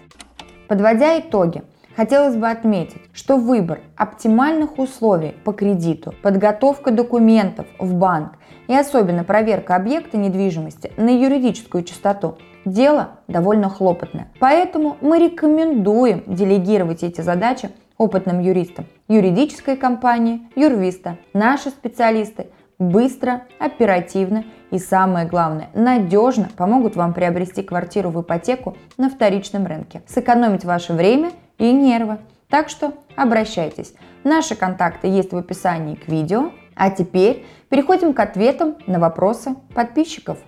Подводя 0.68 1.18
итоги, 1.18 1.62
Хотелось 1.94 2.36
бы 2.36 2.48
отметить, 2.48 3.02
что 3.12 3.36
выбор 3.36 3.80
оптимальных 3.96 4.78
условий 4.78 5.34
по 5.44 5.52
кредиту, 5.52 6.14
подготовка 6.22 6.90
документов 6.90 7.66
в 7.78 7.92
банк 7.92 8.32
и 8.66 8.74
особенно 8.74 9.24
проверка 9.24 9.76
объекта 9.76 10.16
недвижимости 10.16 10.90
на 10.96 11.10
юридическую 11.10 11.84
чистоту– 11.84 12.38
дело 12.64 13.10
довольно 13.28 13.68
хлопотное. 13.68 14.28
Поэтому 14.40 14.96
мы 15.02 15.18
рекомендуем 15.18 16.22
делегировать 16.26 17.02
эти 17.02 17.20
задачи 17.20 17.68
опытным 17.98 18.40
юристам 18.40 18.86
юридической 19.06 19.76
компании, 19.76 20.48
юрвиста. 20.56 21.18
Наши 21.34 21.68
специалисты 21.68 22.46
быстро, 22.78 23.42
оперативно 23.58 24.44
и 24.72 24.78
самое 24.78 25.26
главное, 25.26 25.68
надежно 25.74 26.48
помогут 26.56 26.96
вам 26.96 27.12
приобрести 27.12 27.62
квартиру 27.62 28.08
в 28.08 28.22
ипотеку 28.22 28.74
на 28.96 29.10
вторичном 29.10 29.66
рынке, 29.66 30.02
сэкономить 30.08 30.64
ваше 30.64 30.94
время 30.94 31.32
и 31.58 31.70
нервы. 31.70 32.18
Так 32.48 32.70
что 32.70 32.94
обращайтесь. 33.14 33.94
Наши 34.24 34.56
контакты 34.56 35.08
есть 35.08 35.32
в 35.32 35.36
описании 35.36 35.94
к 35.94 36.08
видео. 36.08 36.52
А 36.74 36.88
теперь 36.88 37.44
переходим 37.68 38.14
к 38.14 38.20
ответам 38.20 38.76
на 38.86 38.98
вопросы 38.98 39.54
подписчиков. 39.74 40.38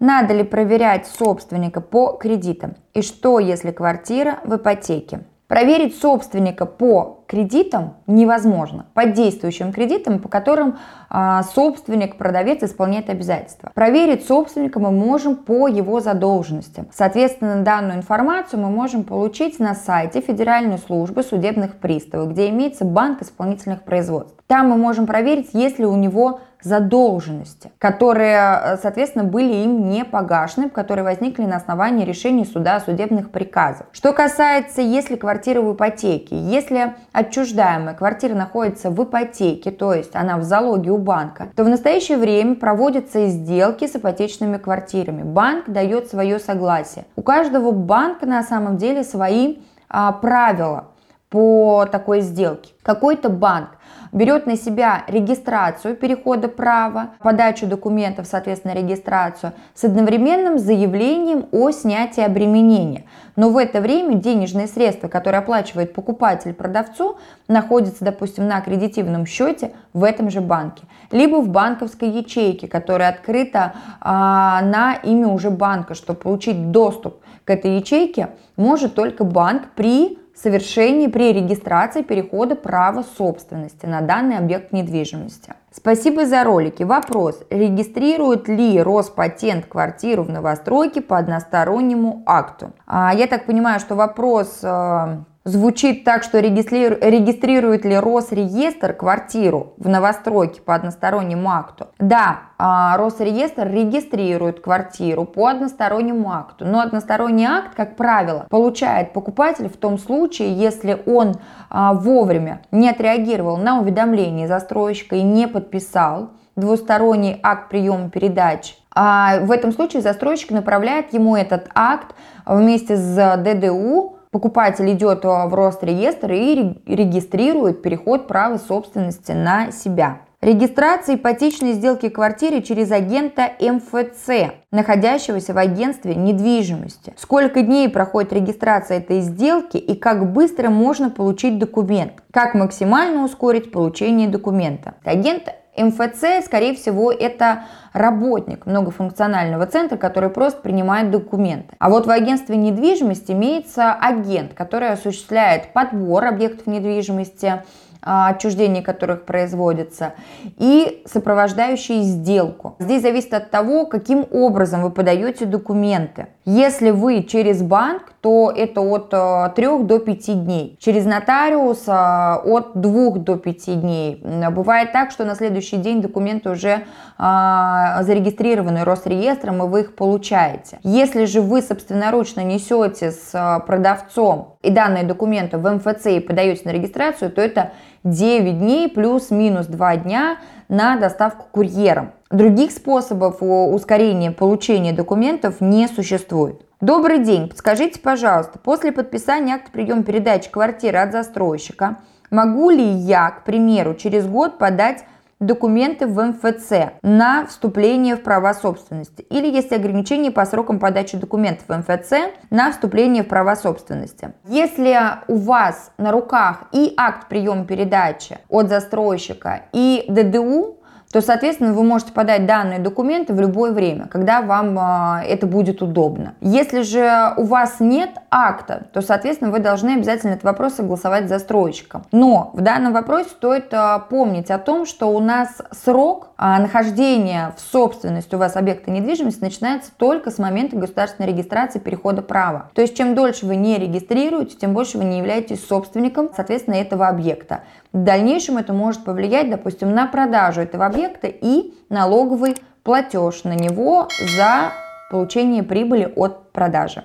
Надо 0.00 0.34
ли 0.34 0.42
проверять 0.42 1.06
собственника 1.06 1.80
по 1.80 2.16
кредитам? 2.16 2.74
И 2.94 3.02
что, 3.02 3.38
если 3.38 3.70
квартира 3.70 4.40
в 4.42 4.56
ипотеке? 4.56 5.20
Проверить 5.46 5.96
собственника 5.96 6.66
по 6.66 7.19
кредитам 7.30 7.94
невозможно, 8.08 8.86
по 8.92 9.06
действующим 9.06 9.72
кредитам, 9.72 10.18
по 10.18 10.28
которым 10.28 10.78
а, 11.08 11.44
собственник, 11.44 12.16
продавец 12.16 12.64
исполняет 12.64 13.08
обязательства. 13.08 13.70
Проверить 13.72 14.26
собственника 14.26 14.80
мы 14.80 14.90
можем 14.90 15.36
по 15.36 15.68
его 15.68 16.00
задолженности. 16.00 16.86
Соответственно, 16.92 17.62
данную 17.62 17.98
информацию 17.98 18.60
мы 18.60 18.68
можем 18.68 19.04
получить 19.04 19.60
на 19.60 19.76
сайте 19.76 20.20
Федеральной 20.20 20.78
службы 20.78 21.22
судебных 21.22 21.76
приставов, 21.76 22.32
где 22.32 22.48
имеется 22.48 22.84
банк 22.84 23.22
исполнительных 23.22 23.84
производств. 23.84 24.34
Там 24.48 24.68
мы 24.70 24.76
можем 24.76 25.06
проверить, 25.06 25.50
есть 25.52 25.78
ли 25.78 25.86
у 25.86 25.94
него 25.94 26.40
задолженности, 26.62 27.72
которые, 27.78 28.78
соответственно, 28.82 29.24
были 29.24 29.64
им 29.64 29.88
не 29.88 30.04
погашены, 30.04 30.68
которые 30.68 31.04
возникли 31.04 31.44
на 31.44 31.56
основании 31.56 32.04
решений 32.04 32.44
суда 32.44 32.80
судебных 32.80 33.30
приказов. 33.30 33.86
Что 33.92 34.12
касается, 34.12 34.82
если 34.82 35.16
квартира 35.16 35.60
в 35.62 35.74
ипотеке, 35.74 36.36
если 36.36 36.94
отчуждаемая 37.20 37.94
квартира 37.94 38.34
находится 38.34 38.90
в 38.90 39.02
ипотеке, 39.02 39.70
то 39.70 39.94
есть 39.94 40.14
она 40.14 40.38
в 40.38 40.42
залоге 40.42 40.90
у 40.90 40.98
банка, 40.98 41.48
то 41.54 41.64
в 41.64 41.68
настоящее 41.68 42.18
время 42.18 42.56
проводятся 42.56 43.26
сделки 43.28 43.86
с 43.86 43.96
ипотечными 43.96 44.58
квартирами. 44.58 45.22
Банк 45.22 45.68
дает 45.68 46.08
свое 46.08 46.38
согласие. 46.38 47.04
У 47.16 47.22
каждого 47.22 47.70
банка 47.70 48.26
на 48.26 48.42
самом 48.42 48.76
деле 48.76 49.04
свои 49.04 49.58
а, 49.88 50.12
правила 50.12 50.88
по 51.30 51.86
такой 51.90 52.20
сделке. 52.20 52.72
Какой-то 52.82 53.28
банк 53.28 53.70
берет 54.12 54.46
на 54.46 54.56
себя 54.56 55.04
регистрацию 55.06 55.94
перехода 55.94 56.48
права, 56.48 57.10
подачу 57.20 57.66
документов, 57.66 58.26
соответственно, 58.26 58.72
регистрацию, 58.72 59.52
с 59.74 59.84
одновременным 59.84 60.58
заявлением 60.58 61.46
о 61.52 61.70
снятии 61.70 62.22
обременения. 62.22 63.04
Но 63.36 63.50
в 63.50 63.56
это 63.56 63.80
время 63.80 64.16
денежные 64.16 64.66
средства, 64.66 65.06
которые 65.06 65.38
оплачивает 65.38 65.94
покупатель 65.94 66.52
продавцу, 66.52 67.18
находятся, 67.46 68.04
допустим, 68.04 68.48
на 68.48 68.58
аккредитивном 68.58 69.24
счете 69.24 69.72
в 69.92 70.02
этом 70.02 70.30
же 70.30 70.40
банке, 70.40 70.82
либо 71.12 71.36
в 71.36 71.48
банковской 71.48 72.10
ячейке, 72.10 72.66
которая 72.66 73.10
открыта 73.10 73.74
а, 74.00 74.62
на 74.62 74.94
имя 74.94 75.28
уже 75.28 75.50
банка, 75.50 75.94
чтобы 75.94 76.18
получить 76.18 76.72
доступ 76.72 77.20
к 77.44 77.50
этой 77.50 77.76
ячейке, 77.76 78.30
может 78.56 78.94
только 78.94 79.24
банк 79.24 79.70
при 79.76 80.19
совершении 80.40 81.06
при 81.06 81.32
регистрации 81.32 82.02
перехода 82.02 82.56
права 82.56 83.04
собственности 83.16 83.86
на 83.86 84.00
данный 84.00 84.38
объект 84.38 84.72
недвижимости. 84.72 85.54
Спасибо 85.72 86.26
за 86.26 86.42
ролики. 86.42 86.82
Вопрос. 86.82 87.42
Регистрирует 87.50 88.48
ли 88.48 88.82
Роспатент 88.82 89.66
квартиру 89.66 90.24
в 90.24 90.30
новостройке 90.30 91.00
по 91.00 91.18
одностороннему 91.18 92.22
акту? 92.26 92.72
А, 92.86 93.14
я 93.14 93.26
так 93.26 93.46
понимаю, 93.46 93.78
что 93.78 93.94
вопрос 93.94 94.60
э, 94.62 95.18
звучит 95.44 96.04
так, 96.04 96.22
что 96.22 96.38
регистрирует 96.40 97.84
ли 97.84 97.98
Росреестр 97.98 98.92
квартиру 98.92 99.74
в 99.78 99.88
новостройке 99.88 100.60
по 100.60 100.74
одностороннему 100.74 101.50
акту. 101.50 101.88
Да, 101.98 102.40
а, 102.58 102.96
Росреестр 102.96 103.68
регистрирует 103.68 104.60
квартиру 104.60 105.24
по 105.24 105.48
одностороннему 105.48 106.30
акту, 106.32 106.64
но 106.66 106.80
односторонний 106.80 107.46
акт, 107.46 107.74
как 107.74 107.96
правило, 107.96 108.46
получает 108.50 109.12
покупатель 109.12 109.68
в 109.68 109.76
том 109.76 109.98
случае, 109.98 110.52
если 110.52 111.02
он 111.06 111.36
а, 111.70 111.94
вовремя 111.94 112.62
не 112.70 112.90
отреагировал 112.90 113.56
на 113.56 113.80
уведомление 113.80 114.46
застройщика 114.46 115.16
и 115.16 115.22
не 115.22 115.48
подписал 115.48 116.30
двусторонний 116.56 117.40
акт 117.42 117.70
приема 117.70 118.10
передач 118.10 118.76
а 118.92 119.38
в 119.40 119.52
этом 119.52 119.72
случае 119.72 120.02
застройщик 120.02 120.50
направляет 120.50 121.12
ему 121.12 121.36
этот 121.36 121.68
акт 121.74 122.14
вместе 122.44 122.96
с 122.96 123.36
ДДУ 123.36 124.19
покупатель 124.30 124.92
идет 124.92 125.24
в 125.24 125.54
Росреестр 125.54 126.32
и 126.32 126.82
регистрирует 126.86 127.82
переход 127.82 128.28
права 128.28 128.58
собственности 128.58 129.32
на 129.32 129.72
себя. 129.72 130.22
Регистрация 130.40 131.16
ипотечной 131.16 131.74
сделки 131.74 132.08
квартиры 132.08 132.62
через 132.62 132.90
агента 132.90 133.52
МФЦ, 133.60 134.54
находящегося 134.70 135.52
в 135.52 135.58
агентстве 135.58 136.14
недвижимости. 136.14 137.12
Сколько 137.18 137.60
дней 137.60 137.90
проходит 137.90 138.32
регистрация 138.32 139.00
этой 139.00 139.20
сделки 139.20 139.76
и 139.76 139.94
как 139.94 140.32
быстро 140.32 140.70
можно 140.70 141.10
получить 141.10 141.58
документ. 141.58 142.22
Как 142.32 142.54
максимально 142.54 143.22
ускорить 143.24 143.70
получение 143.70 144.28
документа. 144.28 144.94
Агент 145.04 145.42
МФЦ, 145.76 146.44
скорее 146.44 146.74
всего, 146.74 147.12
это 147.12 147.64
работник 147.92 148.66
многофункционального 148.66 149.66
центра, 149.66 149.96
который 149.96 150.30
просто 150.30 150.60
принимает 150.60 151.10
документы. 151.10 151.74
А 151.78 151.90
вот 151.90 152.06
в 152.06 152.10
агентстве 152.10 152.56
недвижимости 152.56 153.32
имеется 153.32 153.92
агент, 153.92 154.54
который 154.54 154.90
осуществляет 154.90 155.72
подбор 155.72 156.24
объектов 156.24 156.66
недвижимости, 156.66 157.62
отчуждение 158.02 158.82
которых 158.82 159.24
производится, 159.24 160.14
и 160.58 161.02
сопровождающие 161.06 162.02
сделку. 162.02 162.76
Здесь 162.78 163.02
зависит 163.02 163.34
от 163.34 163.50
того, 163.50 163.86
каким 163.86 164.26
образом 164.30 164.82
вы 164.82 164.90
подаете 164.90 165.46
документы. 165.46 166.28
Если 166.44 166.90
вы 166.90 167.22
через 167.22 167.62
банк, 167.62 168.12
то 168.20 168.52
это 168.54 168.80
от 168.80 169.10
3 169.10 169.16
а, 169.16 169.78
до 169.80 169.98
5 169.98 170.44
дней. 170.44 170.76
Через 170.80 171.06
нотариус 171.06 171.84
а, 171.86 172.40
от 172.44 172.72
2 172.74 173.10
до 173.18 173.36
5 173.36 173.80
дней. 173.80 174.22
Бывает 174.50 174.92
так, 174.92 175.10
что 175.10 175.24
на 175.24 175.34
следующий 175.34 175.76
день 175.76 176.02
документы 176.02 176.50
уже 176.50 176.84
зарегистрированы 177.18 178.82
Росреестром, 178.82 179.62
и 179.62 179.68
вы 179.68 179.82
их 179.82 179.94
получаете. 179.94 180.78
Если 180.82 181.26
же 181.26 181.42
вы 181.42 181.60
собственноручно 181.60 182.40
несете 182.40 183.10
с 183.10 183.62
продавцом 183.66 184.56
и 184.62 184.70
данные 184.70 185.04
документы 185.04 185.58
в 185.58 185.70
МФЦ 185.70 186.06
и 186.06 186.20
подаете 186.20 186.62
на 186.64 186.70
регистрацию, 186.70 187.30
то 187.30 187.42
это 187.42 187.72
9 188.04 188.58
дней 188.58 188.88
плюс-минус 188.88 189.66
2 189.66 189.96
дня 189.96 190.38
на 190.68 190.96
доставку 190.96 191.46
курьером. 191.50 192.12
Других 192.30 192.70
способов 192.70 193.38
ускорения 193.40 194.30
получения 194.30 194.92
документов 194.92 195.60
не 195.60 195.86
существует. 195.86 196.62
Добрый 196.80 197.18
день, 197.18 197.46
подскажите, 197.46 198.00
пожалуйста, 198.00 198.58
после 198.58 198.90
подписания 198.90 199.56
акта 199.56 199.70
приема 199.70 200.02
передачи 200.02 200.50
квартиры 200.50 200.96
от 200.98 201.12
застройщика, 201.12 201.98
могу 202.30 202.70
ли 202.70 202.84
я, 202.84 203.30
к 203.30 203.44
примеру, 203.44 203.94
через 203.94 204.26
год 204.26 204.56
подать 204.56 205.04
документы 205.40 206.06
в 206.06 206.22
МФЦ 206.22 206.92
на 207.02 207.46
вступление 207.46 208.16
в 208.16 208.22
права 208.22 208.54
собственности. 208.54 209.22
Или 209.22 209.48
есть 209.48 209.72
ограничения 209.72 210.30
по 210.30 210.44
срокам 210.44 210.78
подачи 210.78 211.16
документов 211.16 211.64
в 211.66 211.76
МФЦ 211.76 212.12
на 212.50 212.70
вступление 212.70 213.22
в 213.22 213.28
права 213.28 213.56
собственности. 213.56 214.34
Если 214.46 214.96
у 215.28 215.36
вас 215.36 215.92
на 215.96 216.12
руках 216.12 216.64
и 216.72 216.92
акт 216.96 217.28
приема 217.28 217.64
передачи 217.64 218.38
от 218.48 218.68
застройщика, 218.68 219.62
и 219.72 220.04
ДДУ, 220.08 220.79
то, 221.12 221.20
соответственно, 221.20 221.72
вы 221.72 221.82
можете 221.82 222.12
подать 222.12 222.46
данные 222.46 222.78
документы 222.78 223.34
в 223.34 223.40
любое 223.40 223.72
время, 223.72 224.06
когда 224.06 224.42
вам 224.42 224.78
а, 224.78 225.22
это 225.26 225.48
будет 225.48 225.82
удобно. 225.82 226.34
Если 226.40 226.82
же 226.82 227.34
у 227.36 227.44
вас 227.44 227.80
нет 227.80 228.10
акта, 228.30 228.86
то, 228.92 229.02
соответственно, 229.02 229.50
вы 229.50 229.58
должны 229.58 229.96
обязательно 229.96 230.32
этот 230.32 230.44
вопрос 230.44 230.74
согласовать 230.74 231.26
с 231.26 231.28
застройщиком. 231.28 232.04
Но 232.12 232.52
в 232.54 232.60
данном 232.60 232.92
вопросе 232.92 233.30
стоит 233.30 233.74
а, 233.74 233.98
помнить 233.98 234.52
о 234.52 234.58
том, 234.58 234.86
что 234.86 235.06
у 235.06 235.18
нас 235.18 235.60
срок 235.72 236.28
а, 236.36 236.60
нахождения 236.60 237.54
в 237.56 237.60
собственности 237.60 238.36
у 238.36 238.38
вас 238.38 238.54
объекта 238.54 238.92
недвижимости 238.92 239.40
начинается 239.42 239.90
только 239.96 240.30
с 240.30 240.38
момента 240.38 240.76
государственной 240.76 241.28
регистрации 241.28 241.80
перехода 241.80 242.22
права. 242.22 242.70
То 242.74 242.82
есть, 242.82 242.96
чем 242.96 243.16
дольше 243.16 243.46
вы 243.46 243.56
не 243.56 243.78
регистрируете, 243.78 244.56
тем 244.56 244.74
больше 244.74 244.96
вы 244.96 245.04
не 245.04 245.18
являетесь 245.18 245.66
собственником, 245.66 246.30
соответственно, 246.36 246.76
этого 246.76 247.08
объекта. 247.08 247.62
В 247.92 248.04
дальнейшем 248.04 248.58
это 248.58 248.72
может 248.72 249.04
повлиять, 249.04 249.50
допустим, 249.50 249.92
на 249.92 250.06
продажу 250.06 250.60
этого 250.60 250.86
объекта 250.86 251.26
и 251.26 251.74
налоговый 251.88 252.56
платеж 252.84 253.44
на 253.44 253.54
него 253.54 254.08
за 254.36 254.72
получение 255.10 255.62
прибыли 255.62 256.12
от 256.14 256.52
продажи. 256.52 257.04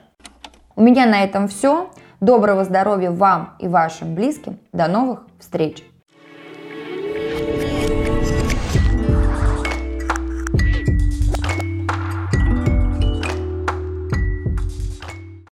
У 0.76 0.82
меня 0.82 1.06
на 1.06 1.24
этом 1.24 1.48
все. 1.48 1.90
Доброго 2.22 2.64
здоровья 2.64 3.12
вам 3.12 3.56
и 3.60 3.68
вашим 3.68 4.14
близким. 4.14 4.60
До 4.74 4.88
новых 4.88 5.24
встреч! 5.40 5.84